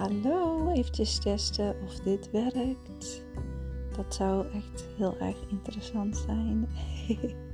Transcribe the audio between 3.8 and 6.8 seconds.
Dat zou echt heel erg interessant zijn.